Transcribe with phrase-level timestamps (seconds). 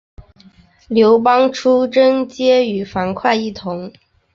[0.87, 3.93] 刘邦出征皆与樊哙一同。